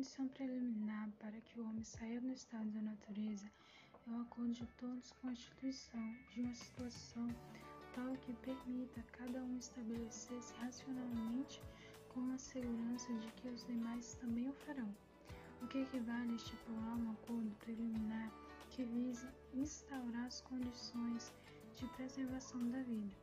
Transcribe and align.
condição 0.00 0.28
preliminar 0.28 1.10
para 1.18 1.38
que 1.42 1.60
o 1.60 1.62
homem 1.62 1.84
saia 1.84 2.22
do 2.22 2.32
estado 2.32 2.70
da 2.70 2.80
natureza 2.80 3.46
é 4.06 4.10
o 4.10 4.22
acordo 4.22 4.50
de 4.54 4.66
todos 4.78 5.12
com 5.12 5.28
a 5.28 5.32
instituição 5.32 6.16
de 6.32 6.40
uma 6.40 6.54
situação 6.54 7.28
tal 7.94 8.10
que 8.22 8.32
permita 8.32 8.98
a 8.98 9.18
cada 9.18 9.44
um 9.44 9.58
estabelecer-se 9.58 10.54
racionalmente 10.54 11.60
com 12.08 12.32
a 12.32 12.38
segurança 12.38 13.12
de 13.12 13.30
que 13.32 13.48
os 13.48 13.62
demais 13.66 14.14
também 14.14 14.48
o 14.48 14.54
farão. 14.54 14.88
O 15.60 15.66
que 15.66 15.82
equivale 15.82 16.32
a 16.32 16.36
estipular 16.36 16.96
um 16.96 17.10
acordo 17.10 17.54
preliminar 17.56 18.32
que 18.70 18.84
vise 18.84 19.28
instaurar 19.52 20.24
as 20.24 20.40
condições 20.40 21.30
de 21.76 21.86
preservação 21.88 22.66
da 22.70 22.82
vida. 22.84 23.14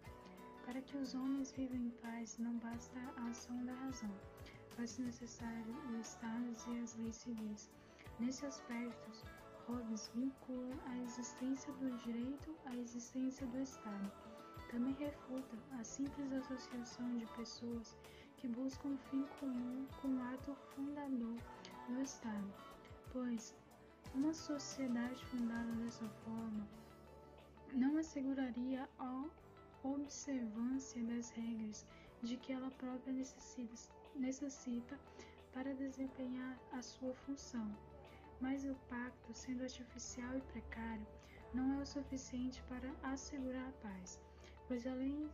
Para 0.64 0.80
que 0.84 0.96
os 0.96 1.16
homens 1.16 1.52
vivam 1.54 1.78
em 1.78 1.90
paz, 1.90 2.38
não 2.38 2.56
basta 2.60 3.00
a 3.18 3.30
ação 3.30 3.66
da 3.66 3.74
razão, 3.74 4.14
faz 4.78 5.00
necessário 5.00 5.76
o 5.92 6.00
Estado 6.00 6.46
e 6.68 6.80
as 6.84 6.96
leis 6.98 7.16
civis. 7.16 7.70
Nesse 8.20 8.46
aspecto, 8.46 9.12
Hobbes 9.68 10.12
vincula 10.14 10.76
a 10.86 10.98
existência 11.00 11.74
do 11.74 11.98
direito 11.98 12.56
à 12.66 12.76
existência 12.76 13.46
do 13.48 13.60
Estado. 13.60 14.12
Também 14.70 14.94
refuta 14.94 15.58
a 15.80 15.84
simples 15.84 16.32
associação 16.32 17.18
de 17.18 17.26
pessoas 17.36 17.98
que 18.38 18.48
buscam 18.48 18.90
um 18.90 18.98
fim 19.10 19.26
comum 19.40 19.88
com 20.00 20.10
o 20.10 20.24
ato 20.34 20.56
fundador 20.76 21.38
do 21.90 22.00
Estado, 22.00 22.54
pois 23.12 23.56
uma 24.14 24.34
sociedade 24.34 25.26
fundada 25.26 25.72
dessa 25.72 26.08
forma 26.24 26.68
não 27.74 27.98
asseguraria 27.98 28.88
a 29.00 29.26
observância 29.84 31.04
das 31.04 31.32
regras 31.32 31.86
de 32.22 32.38
que 32.38 32.54
ela 32.54 32.72
própria 32.72 33.14
necessita, 34.16 35.00
para 35.54 35.74
desempenhar 35.74 36.58
a 36.72 36.82
sua 36.82 37.14
função. 37.14 37.76
Mas 38.40 38.66
o 38.66 38.76
pacto, 38.90 39.34
sendo 39.34 39.64
artificial 39.64 40.38
e 40.38 40.42
precário, 40.42 41.08
não 41.54 41.80
é 41.80 41.82
o 41.82 41.86
suficiente 41.86 42.62
para 42.64 42.92
assegurar 43.12 43.68
a 43.68 43.88
paz, 43.88 44.20
pois 44.68 44.86
além 44.86 45.30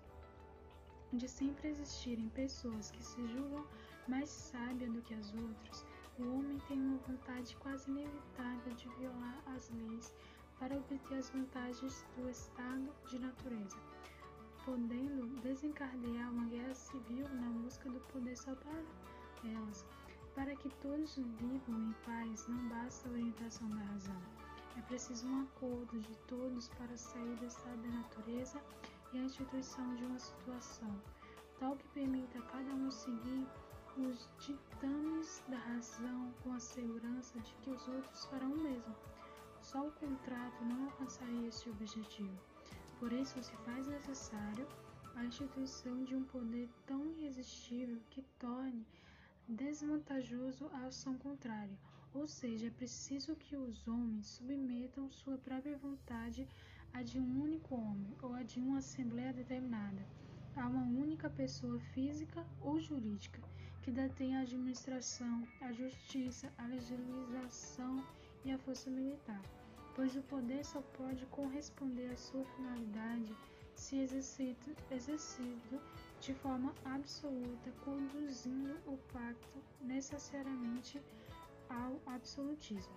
de 1.11 1.27
sempre 1.27 1.69
existirem 1.69 2.29
pessoas 2.29 2.91
que 2.91 3.03
se 3.03 3.27
julgam 3.27 3.65
mais 4.07 4.29
sábias 4.29 4.91
do 4.91 5.01
que 5.01 5.13
as 5.13 5.33
outras, 5.33 5.85
o 6.19 6.23
homem 6.23 6.59
tem 6.67 6.79
uma 6.79 6.97
vontade 6.99 7.55
quase 7.57 7.89
inevitável 7.89 8.73
de 8.73 8.87
violar 8.97 9.43
as 9.47 9.69
leis 9.69 10.13
para 10.59 10.77
obter 10.77 11.17
as 11.17 11.29
vantagens 11.29 12.05
do 12.15 12.29
estado 12.29 12.93
de 13.09 13.19
natureza, 13.19 13.77
podendo 14.65 15.27
desencadear 15.41 16.31
uma 16.31 16.45
guerra 16.45 16.73
civil 16.73 17.27
na 17.29 17.49
busca 17.59 17.89
do 17.89 17.99
poder 18.01 18.37
só 18.37 18.55
para 18.55 18.83
elas. 19.43 19.85
Para 20.35 20.55
que 20.55 20.69
todos 20.81 21.15
vivam 21.15 21.79
em 21.79 21.93
paz, 22.05 22.47
não 22.47 22.69
basta 22.69 23.07
a 23.07 23.11
orientação 23.11 23.69
da 23.69 23.83
razão. 23.83 24.21
É 24.77 24.81
preciso 24.81 25.27
um 25.27 25.43
acordo 25.43 25.99
de 25.99 26.15
todos 26.27 26.69
para 26.69 26.97
sair 26.97 27.35
do 27.35 27.45
estado 27.45 27.81
da 27.81 27.89
natureza 27.89 28.59
e 29.13 29.19
a 29.19 29.23
instituição 29.23 29.93
de 29.95 30.05
uma 30.05 30.17
situação, 30.17 31.01
tal 31.59 31.75
que 31.75 31.87
permita 31.89 32.39
a 32.39 32.41
cada 32.43 32.73
um 32.73 32.89
seguir 32.89 33.47
os 33.97 34.27
ditames 34.39 35.43
da 35.47 35.57
razão 35.57 36.33
com 36.41 36.53
a 36.53 36.59
segurança 36.59 37.39
de 37.39 37.53
que 37.55 37.69
os 37.69 37.87
outros 37.87 38.25
farão 38.25 38.51
o 38.51 38.63
mesmo. 38.63 38.95
Só 39.61 39.85
o 39.85 39.91
contrato 39.91 40.65
não 40.65 40.85
alcançaria 40.85 41.47
este 41.47 41.69
objetivo. 41.69 42.52
Por 43.03 43.11
isso 43.11 43.43
se 43.43 43.51
faz 43.65 43.85
necessário 43.85 44.65
a 45.13 45.25
instituição 45.25 46.05
de 46.05 46.15
um 46.15 46.23
poder 46.23 46.69
tão 46.85 47.05
irresistível 47.05 47.99
que 48.09 48.21
torne 48.39 48.85
desvantajoso 49.45 50.69
a 50.71 50.85
ação 50.85 51.17
contrária, 51.17 51.77
ou 52.13 52.25
seja, 52.25 52.67
é 52.67 52.69
preciso 52.69 53.35
que 53.35 53.57
os 53.57 53.85
homens 53.89 54.27
submetam 54.27 55.11
sua 55.11 55.37
própria 55.37 55.77
vontade 55.79 56.47
à 56.93 57.03
de 57.03 57.19
um 57.19 57.41
único 57.41 57.75
homem 57.75 58.15
ou 58.21 58.33
à 58.33 58.41
de 58.41 58.57
uma 58.57 58.77
assembleia 58.77 59.33
determinada 59.33 60.07
a 60.55 60.65
uma 60.65 60.85
única 60.85 61.29
pessoa 61.29 61.77
física 61.93 62.41
ou 62.61 62.79
jurídica 62.79 63.41
que 63.81 63.91
detém 63.91 64.37
a 64.37 64.43
administração, 64.43 65.45
a 65.59 65.73
justiça, 65.73 66.49
a 66.57 66.65
legislação 66.67 68.01
e 68.45 68.51
a 68.53 68.57
força 68.59 68.89
militar, 68.89 69.41
pois 69.95 70.15
o 70.15 70.21
poder 70.23 70.65
só 70.65 70.81
pode 70.97 71.25
corresponder 71.27 72.11
à 72.11 72.17
sua 72.17 72.43
finalidade 72.55 73.35
se 73.75 73.97
exercido, 73.99 74.75
exercido 74.91 75.81
de 76.19 76.33
forma 76.35 76.73
absoluta, 76.85 77.71
conduzindo 77.83 78.75
o 78.87 78.97
pacto 79.11 79.63
necessariamente 79.81 81.01
ao 81.69 81.99
absolutismo. 82.05 82.93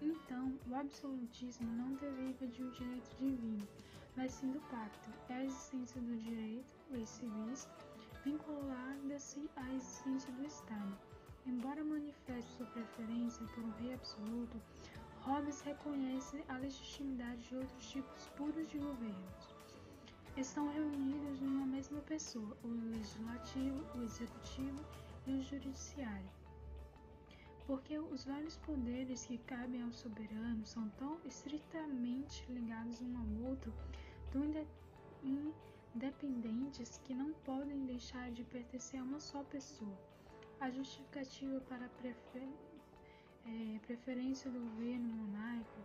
Então, 0.00 0.54
o 0.68 0.74
absolutismo 0.74 1.70
não 1.72 1.92
deriva 1.94 2.46
de 2.46 2.62
um 2.62 2.70
direito 2.70 3.16
divino, 3.18 3.68
mas 4.16 4.32
sim 4.32 4.50
do 4.50 4.60
pacto. 4.70 5.10
É 5.28 5.34
a 5.34 5.44
existência 5.44 6.00
do 6.00 6.16
direito, 6.16 6.74
leis 6.90 7.08
civis, 7.10 7.68
vinculada-se 8.24 9.50
à 9.56 9.70
existência 9.74 10.32
do 10.32 10.46
Estado. 10.46 10.98
Embora 11.46 11.84
manifeste 11.84 12.50
sua 12.56 12.66
preferência 12.66 13.44
por 13.48 13.64
um 13.64 13.70
rei 13.72 13.94
absoluto, 13.94 14.60
Hobbes 15.22 15.60
reconhece 15.62 16.42
a 16.48 16.56
legitimidade 16.56 17.48
de 17.48 17.56
outros 17.56 17.90
tipos 17.90 18.26
puros 18.36 18.68
de 18.68 18.78
governos. 18.78 19.54
Estão 20.36 20.72
reunidos 20.72 21.40
numa 21.40 21.66
mesma 21.66 22.00
pessoa, 22.00 22.56
o 22.64 22.68
legislativo, 22.68 23.84
o 23.98 24.02
executivo 24.02 24.84
e 25.26 25.32
o 25.32 25.42
judiciário 25.42 26.30
porque 27.70 27.96
os 27.96 28.24
vários 28.24 28.56
poderes 28.56 29.26
que 29.26 29.38
cabem 29.38 29.80
ao 29.80 29.92
soberano 29.92 30.66
são 30.66 30.88
tão 30.98 31.20
estritamente 31.24 32.44
ligados 32.48 33.00
um 33.00 33.16
ao 33.16 33.48
outro, 33.48 33.72
tão 34.32 34.42
independentes 35.94 37.00
que 37.04 37.14
não 37.14 37.32
podem 37.44 37.86
deixar 37.86 38.32
de 38.32 38.42
pertencer 38.42 38.98
a 38.98 39.04
uma 39.04 39.20
só 39.20 39.44
pessoa. 39.44 39.96
A 40.58 40.68
justificativa 40.68 41.60
para 41.60 41.88
a. 41.88 42.79
é, 43.46 43.78
preferência 43.86 44.50
do 44.50 44.60
governo 44.60 45.08
monárquico 45.14 45.80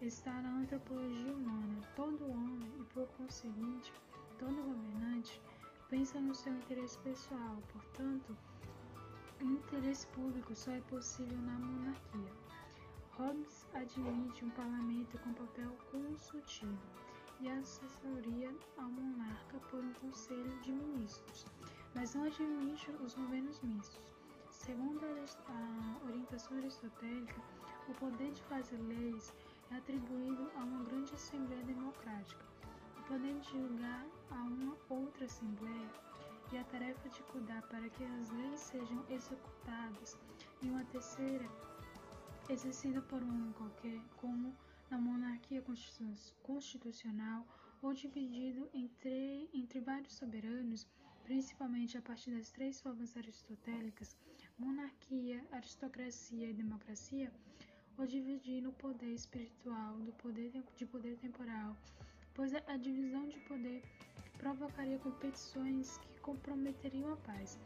está 0.00 0.32
na 0.42 0.58
antropologia 0.58 1.32
humana. 1.32 1.80
Todo 1.96 2.30
homem, 2.30 2.70
e 2.80 2.84
por 2.94 3.06
conseguinte, 3.16 3.92
todo 4.38 4.54
governante, 4.54 5.40
pensa 5.88 6.20
no 6.20 6.34
seu 6.34 6.52
interesse 6.52 6.98
pessoal, 6.98 7.56
portanto, 7.72 8.36
o 9.40 9.44
interesse 9.44 10.06
público 10.08 10.54
só 10.54 10.72
é 10.72 10.80
possível 10.82 11.38
na 11.38 11.58
monarquia. 11.58 12.32
Hobbes 13.12 13.66
admite 13.74 14.44
um 14.44 14.50
parlamento 14.50 15.18
com 15.18 15.32
papel 15.32 15.76
consultivo 15.90 16.78
e 17.40 17.48
assessoria 17.48 18.54
ao 18.76 18.90
monarca 18.90 19.58
por 19.70 19.80
um 19.80 19.92
conselho 19.94 20.60
de 20.60 20.72
ministros, 20.72 21.46
mas 21.94 22.14
não 22.14 22.24
admite 22.24 22.90
os 23.02 23.14
governos 23.14 23.60
mistos. 23.62 24.17
Segundo 24.68 25.00
a 25.02 26.06
orientação 26.06 26.58
aristotélica, 26.58 27.40
o 27.88 27.94
poder 27.94 28.30
de 28.32 28.42
fazer 28.42 28.76
leis 28.76 29.32
é 29.70 29.76
atribuído 29.76 30.50
a 30.56 30.62
uma 30.62 30.84
grande 30.84 31.14
assembleia 31.14 31.64
democrática. 31.64 32.44
O 32.98 33.02
poder 33.04 33.40
de 33.40 33.48
julgar 33.48 34.06
a 34.30 34.34
uma 34.34 34.76
outra 34.90 35.24
assembleia 35.24 35.90
e 36.52 36.58
a 36.58 36.64
tarefa 36.64 37.08
de 37.08 37.22
cuidar 37.22 37.62
para 37.62 37.88
que 37.88 38.04
as 38.04 38.30
leis 38.30 38.60
sejam 38.60 39.02
executadas, 39.08 40.18
e 40.60 40.68
uma 40.68 40.84
terceira, 40.84 41.48
exercida 42.50 43.00
por 43.00 43.22
um 43.22 43.50
qualquer, 43.54 43.98
como 44.18 44.54
na 44.90 44.98
monarquia 44.98 45.64
constitucional, 46.42 47.46
ou 47.80 47.94
dividido 47.94 48.68
entre, 48.74 49.48
entre 49.54 49.80
vários 49.80 50.12
soberanos, 50.12 50.86
principalmente 51.24 51.96
a 51.96 52.02
partir 52.02 52.32
das 52.32 52.50
três 52.50 52.82
formas 52.82 53.16
aristotélicas, 53.16 54.14
monarquia, 54.58 55.44
aristocracia 55.52 56.50
e 56.50 56.52
democracia, 56.52 57.32
ou 57.96 58.06
dividindo 58.06 58.70
o 58.70 58.72
poder 58.72 59.12
espiritual 59.14 59.94
do 59.98 60.12
poder 60.12 60.50
de 60.76 60.86
poder 60.86 61.16
temporal, 61.18 61.76
pois 62.34 62.54
a 62.54 62.76
divisão 62.76 63.28
de 63.28 63.38
poder 63.40 63.82
provocaria 64.36 64.98
competições 64.98 65.98
que 65.98 66.20
comprometeriam 66.20 67.12
a 67.12 67.16
paz. 67.16 67.58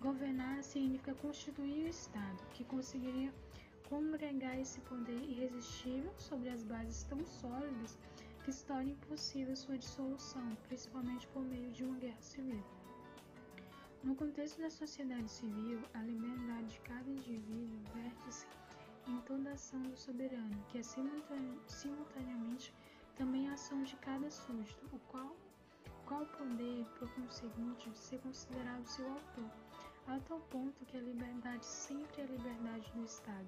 Governar 0.00 0.62
significa 0.62 1.14
constituir 1.14 1.84
o 1.84 1.88
Estado, 1.88 2.42
que 2.54 2.64
conseguiria 2.64 3.32
congregar 3.88 4.58
esse 4.58 4.80
poder 4.82 5.20
irresistível 5.22 6.12
sobre 6.16 6.48
as 6.48 6.62
bases 6.64 7.04
tão 7.04 7.24
sólidas 7.26 7.98
que 8.44 8.52
se 8.52 8.64
torna 8.64 8.90
impossível 8.90 9.54
sua 9.54 9.78
dissolução, 9.78 10.56
principalmente 10.66 11.28
por 11.28 11.44
meio 11.44 11.70
de 11.70 11.84
uma 11.84 11.96
guerra 11.98 12.20
civil. 12.20 12.64
No 14.02 14.16
contexto 14.16 14.60
da 14.60 14.68
sociedade 14.68 15.30
civil, 15.30 15.80
a 15.94 16.02
liberdade 16.02 16.66
de 16.66 16.80
cada 16.80 17.08
indivíduo 17.08 17.80
verte-se 17.94 18.46
em 19.06 19.16
toda 19.20 19.52
ação 19.52 19.80
do 19.82 19.96
soberano, 19.96 20.64
que 20.68 20.78
é 20.78 20.82
simultaneamente 20.82 22.74
também 23.16 23.48
a 23.48 23.52
ação 23.54 23.82
de 23.84 23.94
cada 23.96 24.28
súdito, 24.30 24.84
o 24.92 24.98
qual 25.10 25.36
qual 26.12 26.26
poder, 26.26 26.84
por 26.98 27.08
conseguinte, 27.14 27.90
ser 27.96 28.18
considerado 28.18 28.86
seu 28.86 29.08
autor. 29.08 29.50
a 30.08 30.18
tal 30.20 30.40
ponto 30.50 30.84
que 30.84 30.96
a 30.96 31.00
liberdade 31.00 31.64
sempre 31.64 32.20
é 32.20 32.24
a 32.24 32.28
liberdade 32.28 32.92
do 32.92 33.04
Estado. 33.04 33.46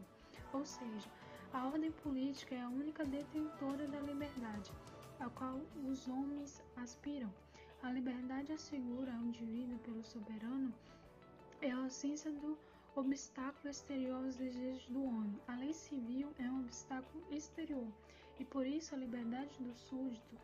Ou 0.52 0.64
seja, 0.64 1.10
a 1.52 1.66
ordem 1.66 1.90
política 1.90 2.54
é 2.54 2.62
a 2.62 2.68
única 2.68 3.04
detentora 3.04 3.86
da 3.88 4.00
liberdade, 4.00 4.72
a 5.18 5.28
qual 5.30 5.60
os 5.84 6.08
homens 6.08 6.62
aspiram. 6.76 7.30
A 7.84 7.90
liberdade 7.90 8.50
assegura 8.50 9.12
ao 9.12 9.24
indivíduo 9.24 9.78
pelo 9.80 10.02
soberano 10.02 10.72
é 11.60 11.70
a 11.70 11.76
ausência 11.76 12.32
do 12.32 12.56
obstáculo 12.96 13.68
exterior 13.68 14.24
aos 14.24 14.36
desejos 14.36 14.86
do 14.86 15.04
homem. 15.04 15.38
A 15.46 15.54
lei 15.56 15.74
civil 15.74 16.32
é 16.38 16.44
um 16.44 16.60
obstáculo 16.60 17.22
exterior 17.30 17.86
e 18.40 18.44
por 18.46 18.66
isso 18.66 18.94
a 18.94 18.98
liberdade 18.98 19.62
do 19.62 19.74
súdito 19.74 20.34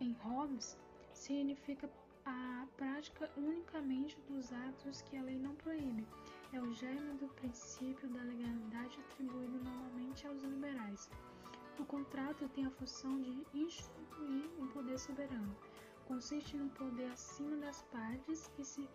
em 0.00 0.10
Hobbes 0.14 0.76
significa 1.12 1.88
a 2.26 2.66
prática 2.76 3.30
unicamente 3.36 4.18
dos 4.28 4.52
atos 4.52 5.00
que 5.02 5.16
a 5.16 5.22
lei 5.22 5.38
não 5.38 5.54
proíbe. 5.54 6.04
É 6.52 6.60
o 6.60 6.74
germe 6.74 7.14
do 7.18 7.28
princípio 7.28 8.08
da 8.08 8.22
legalidade 8.24 8.98
atribuído 8.98 9.62
normalmente 9.62 10.26
aos 10.26 10.42
liberais. 10.42 11.08
O 11.78 11.84
contrato 11.84 12.48
tem 12.48 12.66
a 12.66 12.70
função 12.72 13.22
de 13.22 13.46
instituir 13.54 14.50
um 14.58 14.66
poder 14.66 14.98
soberano. 14.98 15.56
Consiste 16.08 16.56
no 16.56 16.70
poder 16.70 17.12
acima 17.12 17.54
das 17.58 17.82
partes 17.92 18.50
que 18.56 18.64
se 18.64 18.88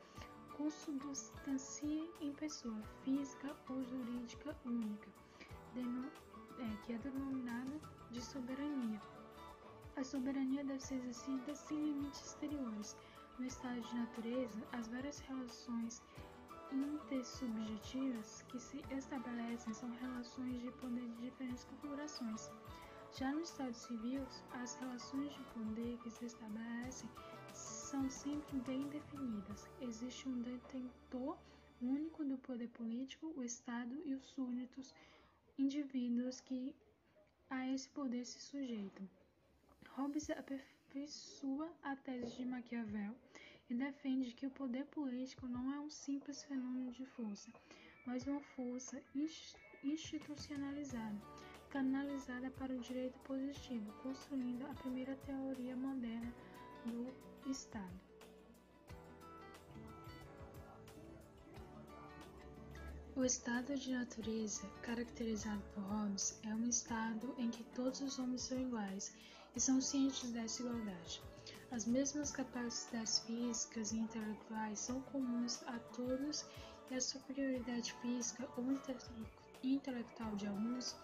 consubstancia 0.57 2.09
em 2.19 2.33
pessoa 2.33 2.81
física 3.03 3.55
ou 3.69 3.83
jurídica 3.83 4.57
única, 4.65 5.11
é, 5.75 6.75
que 6.83 6.93
é 6.93 6.97
denominada 6.97 7.79
de 8.09 8.19
soberania. 8.19 8.99
A 9.95 10.03
soberania 10.03 10.65
deve 10.65 10.79
ser 10.79 10.95
exercida 10.95 11.53
sem 11.53 11.77
limites 11.77 12.19
exteriores. 12.25 12.97
No 13.37 13.45
estado 13.45 13.79
de 13.79 13.95
natureza, 13.95 14.59
as 14.71 14.87
várias 14.87 15.19
relações 15.19 16.01
intersubjetivas 16.71 18.41
que 18.47 18.59
se 18.59 18.83
estabelecem 18.89 19.71
são 19.71 19.91
relações 20.01 20.61
de 20.61 20.71
poder 20.71 21.07
de 21.09 21.29
diferentes 21.29 21.63
configurações. 21.65 22.49
Já 23.15 23.31
no 23.31 23.41
Estado 23.41 23.75
civil, 23.75 24.25
as 24.53 24.73
relações 24.73 25.31
de 25.35 25.43
poder 25.53 25.99
que 25.99 26.09
se 26.09 26.25
estabelecem 26.25 27.07
são 27.53 28.09
sempre 28.09 28.59
bem 28.61 28.87
definidas. 28.87 29.69
Existe 29.79 30.27
um 30.27 30.41
detentor 30.41 31.37
único 31.79 32.25
do 32.25 32.39
poder 32.39 32.69
político, 32.69 33.31
o 33.37 33.43
Estado 33.43 34.01
e 34.03 34.15
os 34.15 34.25
súditos, 34.25 34.95
indivíduos 35.59 36.41
que 36.41 36.75
a 37.51 37.69
esse 37.69 37.87
poder 37.89 38.25
se 38.25 38.39
sujeitam. 38.39 39.07
Hobbes 39.91 40.31
aperfeiçoa 40.31 41.71
a 41.83 41.95
tese 41.95 42.37
de 42.37 42.45
Maquiavel 42.45 43.15
e 43.69 43.75
defende 43.75 44.33
que 44.33 44.47
o 44.47 44.51
poder 44.51 44.85
político 44.87 45.47
não 45.47 45.71
é 45.71 45.79
um 45.79 45.89
simples 45.89 46.43
fenômeno 46.43 46.91
de 46.91 47.05
força, 47.05 47.51
mas 48.07 48.25
uma 48.25 48.41
força 48.41 48.99
institucionalizada 49.83 51.42
canalizada 51.73 52.51
para 52.51 52.71
o 52.71 52.79
direito 52.79 53.17
positivo, 53.21 53.91
construindo 54.03 54.63
a 54.67 54.75
primeira 54.75 55.15
teoria 55.25 55.75
moderna 55.75 56.31
do 56.85 57.11
Estado. 57.49 57.99
O 63.15 63.25
estado 63.25 63.75
de 63.75 63.91
natureza, 63.91 64.69
caracterizado 64.83 65.63
por 65.73 65.81
Hobbes, 65.81 66.39
é 66.43 66.53
um 66.53 66.69
estado 66.69 67.33
em 67.39 67.49
que 67.49 67.63
todos 67.75 68.01
os 68.01 68.19
homens 68.19 68.41
são 68.43 68.59
iguais 68.59 69.11
e 69.55 69.59
são 69.59 69.81
cientes 69.81 70.29
dessa 70.31 70.61
igualdade. 70.61 71.23
As 71.71 71.85
mesmas 71.85 72.31
capacidades 72.31 73.17
físicas 73.19 73.91
e 73.91 73.97
intelectuais 73.97 74.77
são 74.77 75.01
comuns 75.01 75.63
a 75.63 75.79
todos 75.95 76.45
e 76.91 76.95
a 76.95 77.01
superioridade 77.01 77.93
física 77.93 78.47
ou 78.57 78.63
intelectual 79.63 80.35
de 80.35 80.45
alguns 80.47 80.95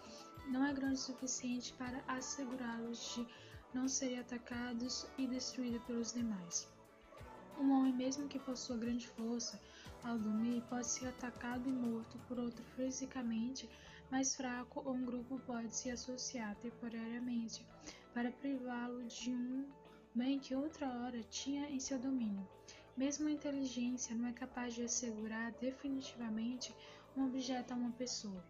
não 0.50 0.66
é 0.66 0.72
grande 0.72 0.94
o 0.94 0.98
suficiente 0.98 1.72
para 1.74 2.02
assegurá-los 2.08 3.14
de 3.14 3.26
não 3.72 3.86
serem 3.86 4.18
atacados 4.18 5.06
e 5.16 5.24
destruídos 5.28 5.82
pelos 5.84 6.12
demais. 6.12 6.68
Um 7.56 7.70
homem, 7.70 7.94
mesmo 7.94 8.26
que 8.26 8.38
possua 8.38 8.76
grande 8.76 9.06
força, 9.06 9.60
ao 10.02 10.18
dormir 10.18 10.60
pode 10.68 10.88
ser 10.88 11.06
atacado 11.06 11.68
e 11.68 11.72
morto 11.72 12.18
por 12.26 12.38
outro 12.38 12.64
fisicamente 12.74 13.68
mais 14.10 14.34
fraco 14.34 14.82
ou 14.84 14.94
um 14.94 15.04
grupo 15.04 15.38
pode 15.46 15.76
se 15.76 15.88
associar 15.88 16.56
temporariamente 16.56 17.64
para 18.12 18.32
privá-lo 18.32 19.04
de 19.04 19.30
um 19.30 19.68
bem 20.12 20.40
que 20.40 20.56
outra 20.56 20.88
hora 20.88 21.22
tinha 21.22 21.70
em 21.70 21.78
seu 21.78 21.96
domínio. 21.96 22.48
Mesmo 22.96 23.28
a 23.28 23.30
inteligência 23.30 24.16
não 24.16 24.26
é 24.28 24.32
capaz 24.32 24.74
de 24.74 24.82
assegurar 24.82 25.52
definitivamente 25.60 26.74
um 27.16 27.26
objeto 27.26 27.72
a 27.72 27.76
uma 27.76 27.92
pessoa 27.92 28.44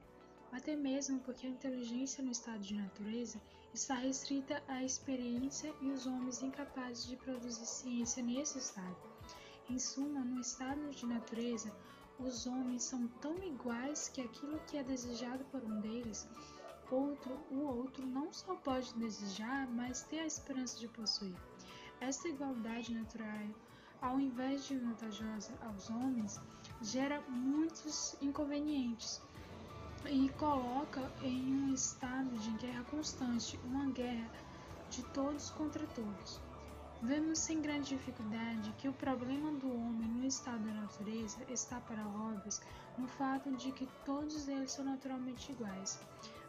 até 0.53 0.75
mesmo 0.75 1.21
porque 1.21 1.47
a 1.47 1.51
inteligência 1.51 2.23
no 2.23 2.33
estado 2.33 2.61
de 2.61 2.75
natureza 2.75 3.41
está 3.73 3.95
restrita 3.95 4.63
à 4.67 4.83
experiência 4.83 5.73
e 5.81 5.91
os 5.91 6.07
homens 6.07 6.43
incapazes 6.43 7.07
de 7.07 7.17
produzir 7.17 7.67
ciência 7.67 8.23
nesse 8.23 8.59
estado. 8.59 8.97
Em 9.69 9.79
suma, 9.79 10.21
no 10.21 10.41
estado 10.41 10.91
de 10.91 11.07
natureza, 11.07 11.73
os 12.19 12.47
homens 12.47 12.83
são 12.83 13.07
tão 13.21 13.37
iguais 13.43 14.09
que 14.09 14.21
aquilo 14.21 14.59
que 14.67 14.77
é 14.77 14.83
desejado 14.83 15.45
por 15.45 15.63
um 15.63 15.81
deles, 15.81 16.29
outro, 16.91 17.33
o 17.51 17.61
outro 17.61 18.05
não 18.05 18.33
só 18.33 18.57
pode 18.57 18.93
desejar, 18.95 19.69
mas 19.69 20.03
ter 20.03 20.21
a 20.21 20.27
esperança 20.27 20.79
de 20.79 20.89
possuir. 20.89 21.37
Esta 22.01 22.29
igualdade 22.29 22.93
natural, 22.93 23.47
ao 24.01 24.19
invés 24.19 24.67
de 24.67 24.77
vantajosa 24.77 25.53
aos 25.63 25.89
homens, 25.91 26.41
gera 26.83 27.21
muitos 27.29 28.17
inconvenientes 28.21 29.23
e 30.09 30.29
coloca 30.31 31.11
em 31.23 31.55
um 31.55 31.75
estado 31.75 32.31
de 32.39 32.51
guerra 32.53 32.85
constante, 32.85 33.59
uma 33.65 33.87
guerra 33.91 34.31
de 34.89 35.03
todos 35.07 35.51
contra 35.51 35.87
todos. 35.89 36.41
Vemos 37.03 37.39
sem 37.39 37.63
grande 37.63 37.91
dificuldade 37.91 38.75
que 38.77 38.89
o 38.89 38.93
problema 38.93 39.53
do 39.53 39.73
homem 39.73 40.09
no 40.09 40.27
estado 40.27 40.63
da 40.65 40.73
natureza 40.73 41.39
está 41.49 41.81
para 41.81 42.03
Hobbes 42.03 42.61
no 42.99 43.09
fato 43.09 43.51
de 43.53 43.73
que 43.73 43.89
todos 44.05 44.49
eles 44.49 44.73
são 44.73 44.85
naturalmente 44.85 45.51
iguais, 45.51 45.99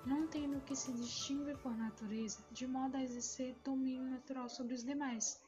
não 0.05 0.27
tendo 0.27 0.59
que 0.65 0.75
se 0.75 0.91
distinguir 0.91 1.57
por 1.59 1.75
natureza, 1.77 2.39
de 2.51 2.67
modo 2.67 2.97
a 2.97 3.03
exercer 3.03 3.55
domínio 3.63 4.03
natural 4.03 4.49
sobre 4.49 4.73
os 4.73 4.83
demais. 4.83 5.41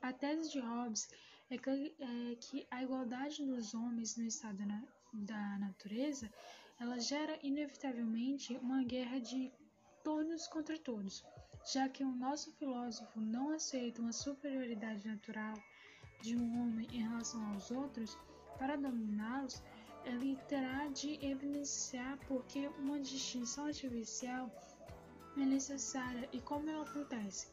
A 0.00 0.12
tese 0.12 0.52
de 0.52 0.60
Hobbes 0.60 1.08
é 1.50 1.58
que, 1.58 1.94
é 1.98 2.36
que 2.36 2.66
a 2.70 2.82
igualdade 2.82 3.44
dos 3.44 3.74
homens 3.74 4.16
no 4.16 4.24
estado 4.24 4.58
da, 4.58 4.82
da 5.12 5.58
natureza 5.58 6.30
ela 6.78 6.98
gera 6.98 7.38
inevitavelmente 7.42 8.56
uma 8.58 8.82
guerra 8.84 9.18
de 9.18 9.50
todos 10.04 10.46
contra 10.46 10.78
todos, 10.78 11.24
já 11.72 11.88
que 11.88 12.04
o 12.04 12.12
nosso 12.12 12.52
filósofo 12.52 13.20
não 13.20 13.50
aceita 13.50 14.00
uma 14.00 14.12
superioridade 14.12 15.06
natural 15.08 15.54
de 16.22 16.36
um 16.36 16.62
homem 16.62 16.86
em 16.92 17.02
relação 17.02 17.44
aos 17.52 17.70
outros, 17.70 18.16
para 18.58 18.76
dominá-los, 18.76 19.62
ele 20.04 20.36
terá 20.48 20.86
de 20.88 21.18
evidenciar 21.24 22.18
porque 22.28 22.68
uma 22.78 23.00
distinção 23.00 23.66
artificial 23.66 24.50
é 25.36 25.44
necessária 25.44 26.28
e 26.32 26.40
como 26.40 26.70
ela 26.70 26.84
acontece. 26.84 27.48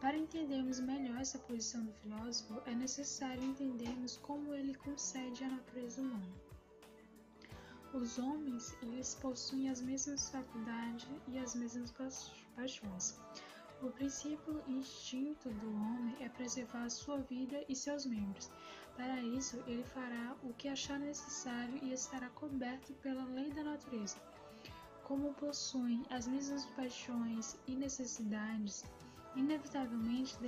Para 0.00 0.18
entendermos 0.18 0.80
melhor 0.80 1.20
essa 1.20 1.38
posição 1.38 1.84
do 1.84 1.92
filósofo, 1.92 2.60
é 2.66 2.74
necessário 2.74 3.44
entendermos 3.44 4.16
como 4.16 4.52
ele 4.52 4.74
concede 4.74 5.44
a 5.44 5.48
natureza 5.48 6.00
humana. 6.00 6.51
Os 7.94 8.18
homens, 8.18 8.74
eles 8.80 9.14
possuem 9.16 9.68
as 9.68 9.82
mesmas 9.82 10.30
faculdades 10.30 11.06
e 11.28 11.38
as 11.38 11.54
mesmas 11.54 11.92
paixões. 12.56 13.20
O 13.82 13.90
princípio 13.90 14.62
instinto 14.66 15.50
do 15.50 15.70
homem 15.74 16.16
é 16.20 16.28
preservar 16.30 16.88
sua 16.88 17.18
vida 17.18 17.62
e 17.68 17.76
seus 17.76 18.06
membros. 18.06 18.50
Para 18.96 19.20
isso, 19.20 19.62
ele 19.66 19.84
fará 19.84 20.34
o 20.42 20.54
que 20.54 20.68
achar 20.68 20.98
necessário 20.98 21.78
e 21.82 21.92
estará 21.92 22.30
coberto 22.30 22.94
pela 22.94 23.24
lei 23.24 23.52
da 23.52 23.62
natureza. 23.62 24.16
Como 25.04 25.34
possuem 25.34 26.02
as 26.08 26.26
mesmas 26.26 26.64
paixões 26.74 27.58
e 27.66 27.76
necessidades, 27.76 28.84
inevitavelmente 29.36 30.38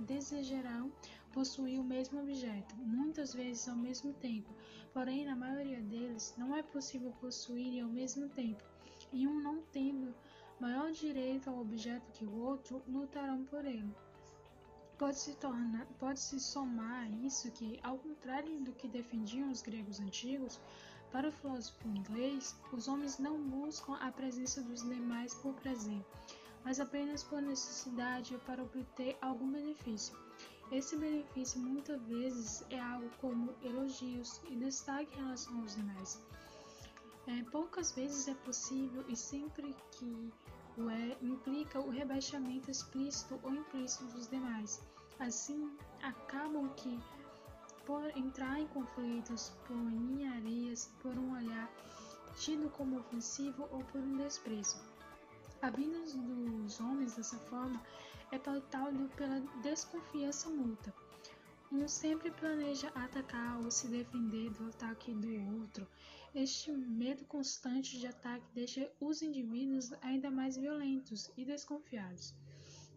desejarão 0.00 0.90
possuir 1.38 1.78
o 1.78 1.84
mesmo 1.84 2.20
objeto, 2.20 2.74
muitas 2.78 3.32
vezes 3.32 3.68
ao 3.68 3.76
mesmo 3.76 4.12
tempo, 4.14 4.52
porém, 4.92 5.24
na 5.24 5.36
maioria 5.36 5.80
deles, 5.80 6.34
não 6.36 6.52
é 6.56 6.64
possível 6.64 7.12
possuir 7.20 7.80
ao 7.80 7.88
mesmo 7.88 8.28
tempo, 8.30 8.60
e 9.12 9.24
um 9.24 9.40
não 9.40 9.62
tendo 9.70 10.12
maior 10.58 10.90
direito 10.90 11.48
ao 11.48 11.60
objeto 11.60 12.10
que 12.10 12.24
o 12.24 12.40
outro, 12.40 12.82
lutarão 12.88 13.44
por 13.44 13.64
ele. 13.64 13.94
Pode-se 14.98 15.36
tornar, 15.36 15.86
pode-se 16.00 16.40
somar 16.40 17.04
a 17.04 17.08
isso 17.24 17.52
que, 17.52 17.78
ao 17.84 17.98
contrário 17.98 18.58
do 18.64 18.72
que 18.72 18.88
defendiam 18.88 19.48
os 19.48 19.62
gregos 19.62 20.00
antigos, 20.00 20.58
para 21.12 21.28
o 21.28 21.32
filósofo 21.32 21.86
inglês, 21.86 22.56
os 22.72 22.88
homens 22.88 23.16
não 23.20 23.40
buscam 23.40 23.94
a 24.00 24.10
presença 24.10 24.60
dos 24.60 24.82
demais 24.82 25.34
por 25.34 25.54
prazer, 25.54 26.04
mas 26.64 26.80
apenas 26.80 27.22
por 27.22 27.40
necessidade 27.40 28.36
para 28.44 28.64
obter 28.64 29.16
algum 29.22 29.52
benefício. 29.52 30.18
Esse 30.70 30.96
benefício 30.96 31.60
muitas 31.60 32.00
vezes 32.02 32.62
é 32.68 32.78
algo 32.78 33.08
como 33.20 33.54
elogios 33.62 34.40
e 34.50 34.56
destaque 34.56 35.14
em 35.14 35.22
relação 35.22 35.60
aos 35.60 35.74
demais. 35.74 36.22
É, 37.26 37.42
poucas 37.50 37.92
vezes 37.92 38.28
é 38.28 38.34
possível 38.34 39.04
e 39.08 39.16
sempre 39.16 39.74
que 39.92 40.32
o 40.76 40.90
é 40.90 41.16
implica 41.22 41.80
o 41.80 41.90
rebaixamento 41.90 42.70
explícito 42.70 43.40
ou 43.42 43.54
implícito 43.54 44.04
dos 44.06 44.28
demais. 44.28 44.80
Assim, 45.18 45.76
acabam 46.02 46.68
que 46.76 46.98
por 47.84 48.04
entrar 48.16 48.60
em 48.60 48.66
conflitos, 48.68 49.52
por 49.66 49.76
ninharias, 49.76 50.90
por 51.00 51.16
um 51.18 51.34
olhar 51.34 51.70
tido 52.36 52.70
como 52.70 52.98
ofensivo 52.98 53.66
ou 53.72 53.82
por 53.84 54.00
um 54.00 54.16
desprezo. 54.18 54.78
A 55.60 55.70
dos 55.70 56.78
homens 56.78 57.16
dessa 57.16 57.38
forma 57.38 57.82
é 58.30 58.38
pautado 58.38 59.08
pela 59.16 59.40
desconfiança 59.62 60.48
mútua. 60.48 60.94
Um 61.70 61.86
sempre 61.86 62.30
planeja 62.30 62.88
atacar 62.94 63.58
ou 63.62 63.70
se 63.70 63.88
defender 63.88 64.50
do 64.50 64.68
ataque 64.68 65.12
do 65.12 65.60
outro. 65.60 65.86
Este 66.34 66.72
medo 66.72 67.24
constante 67.24 67.98
de 67.98 68.06
ataque 68.06 68.44
deixa 68.54 68.90
os 69.00 69.22
indivíduos 69.22 69.92
ainda 70.02 70.30
mais 70.30 70.56
violentos 70.56 71.30
e 71.36 71.44
desconfiados. 71.44 72.34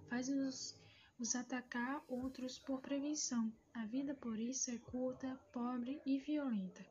Faz-os 0.10 0.76
os 1.20 1.36
atacar 1.36 2.04
outros 2.08 2.58
por 2.58 2.82
prevenção. 2.82 3.52
A 3.74 3.86
vida, 3.86 4.16
por 4.16 4.40
isso, 4.40 4.72
é 4.72 4.78
curta, 4.78 5.40
pobre 5.54 6.02
e 6.06 6.18
violenta. 6.18 6.86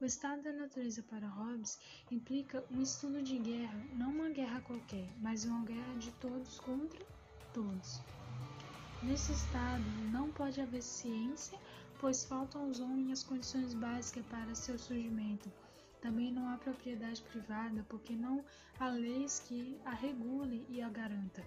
O 0.00 0.04
estado 0.04 0.42
da 0.42 0.52
natureza 0.52 1.02
para 1.02 1.26
Hobbes 1.26 1.78
implica 2.10 2.64
um 2.70 2.82
estudo 2.82 3.22
de 3.22 3.38
guerra, 3.38 3.84
não 3.94 4.10
uma 4.10 4.28
guerra 4.28 4.60
qualquer, 4.60 5.08
mas 5.18 5.44
uma 5.44 5.64
guerra 5.64 5.94
de 5.98 6.10
todos 6.12 6.60
contra 6.60 7.04
todos. 7.54 8.02
Nesse 9.02 9.32
estado, 9.32 9.82
não 10.12 10.30
pode 10.30 10.60
haver 10.60 10.82
ciência, 10.82 11.58
pois 11.98 12.24
faltam 12.24 12.66
aos 12.66 12.80
homens 12.80 13.12
as 13.12 13.22
condições 13.22 13.72
básicas 13.72 14.26
para 14.26 14.54
seu 14.54 14.78
surgimento. 14.78 15.50
Também 16.02 16.30
não 16.30 16.52
há 16.52 16.58
propriedade 16.58 17.22
privada, 17.22 17.82
porque 17.88 18.12
não 18.14 18.44
há 18.78 18.88
leis 18.88 19.38
que 19.38 19.80
a 19.86 19.92
regule 19.92 20.66
e 20.68 20.82
a 20.82 20.90
garanta 20.90 21.42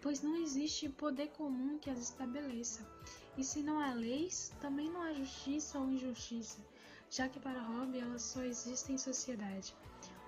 pois 0.00 0.22
não 0.22 0.36
existe 0.36 0.88
poder 0.88 1.28
comum 1.28 1.78
que 1.78 1.90
as 1.90 1.98
estabeleça. 1.98 2.86
E 3.36 3.44
se 3.44 3.62
não 3.62 3.78
há 3.78 3.92
leis, 3.92 4.52
também 4.60 4.90
não 4.90 5.02
há 5.02 5.12
justiça 5.12 5.78
ou 5.78 5.90
injustiça, 5.90 6.58
já 7.10 7.28
que 7.28 7.38
para 7.38 7.60
Hobbes 7.60 8.02
elas 8.02 8.22
só 8.22 8.42
existem 8.42 8.94
em 8.94 8.98
sociedade. 8.98 9.74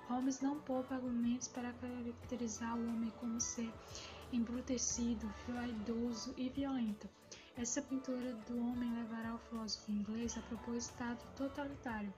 Hobbes 0.09 0.41
não 0.41 0.61
poupa 0.61 0.95
argumentos 0.95 1.49
para 1.49 1.73
caracterizar 1.73 2.77
o 2.77 2.87
homem 2.89 3.11
como 3.19 3.41
ser 3.41 3.73
embrutecido, 4.33 5.33
vaidoso 5.47 6.35
e 6.37 6.49
violento. 6.49 7.09
Essa 7.57 7.83
pintura 7.83 8.33
do 8.49 8.59
homem 8.59 8.95
levará 8.95 9.35
o 9.35 9.39
filósofo 9.39 9.91
inglês 9.91 10.37
a 10.39 10.41
propor 10.43 10.75
Estado 10.75 11.23
totalitário, 11.37 12.13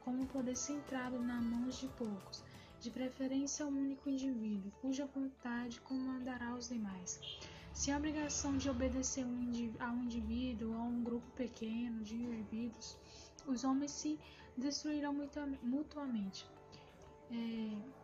como 0.00 0.22
um 0.22 0.26
poder 0.26 0.56
centrado 0.56 1.18
nas 1.18 1.42
mãos 1.42 1.78
de 1.78 1.88
poucos, 1.88 2.44
de 2.80 2.90
preferência 2.90 3.66
um 3.66 3.70
único 3.70 4.10
indivíduo, 4.10 4.70
cuja 4.82 5.06
vontade 5.06 5.80
comandará 5.80 6.54
os 6.54 6.68
demais. 6.68 7.18
Se 7.72 7.90
a 7.90 7.96
obrigação 7.96 8.56
de 8.56 8.70
obedecer 8.70 9.24
a 9.80 9.90
um 9.90 10.04
indivíduo 10.04 10.74
a 10.74 10.82
um 10.82 11.02
grupo 11.02 11.28
pequeno 11.32 12.04
de 12.04 12.14
indivíduos, 12.14 12.96
os 13.46 13.64
homens 13.64 13.90
se 13.90 14.20
destruirão 14.56 15.14
mutuamente. 15.62 16.46
É, 17.30 18.03